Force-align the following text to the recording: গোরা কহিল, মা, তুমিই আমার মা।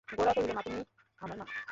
গোরা 0.09 0.31
কহিল, 0.33 0.51
মা, 0.53 0.61
তুমিই 0.61 0.83
আমার 1.21 1.37
মা। 1.37 1.45